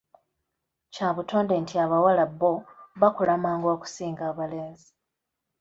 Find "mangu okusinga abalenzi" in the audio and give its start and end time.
3.43-4.91